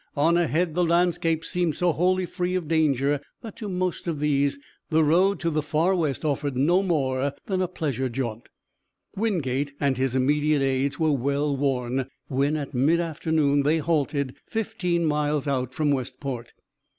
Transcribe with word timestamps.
On 0.17 0.35
ahead 0.35 0.73
the 0.73 0.83
landscape 0.83 1.45
seemed 1.45 1.75
so 1.75 1.91
wholly 1.91 2.25
free 2.25 2.55
of 2.55 2.67
danger 2.67 3.21
that 3.43 3.55
to 3.57 3.69
most 3.69 4.07
of 4.07 4.19
these 4.19 4.57
the 4.89 5.03
road 5.03 5.39
to 5.41 5.51
the 5.51 5.61
Far 5.61 5.93
West 5.93 6.25
offered 6.25 6.57
no 6.57 6.81
more 6.81 7.33
than 7.45 7.61
a 7.61 7.67
pleasure 7.67 8.09
jaunt. 8.09 8.49
Wingate 9.15 9.73
and 9.79 9.97
his 9.97 10.15
immediate 10.15 10.63
aids 10.63 10.97
were 10.99 11.11
well 11.11 11.55
worn 11.55 12.07
when 12.29 12.57
at 12.57 12.73
mid 12.73 12.99
afternoon 12.99 13.61
they 13.61 13.77
halted, 13.77 14.35
fifteen 14.47 15.05
miles 15.05 15.47
out 15.47 15.71
from 15.71 15.91
Westport. 15.91 16.53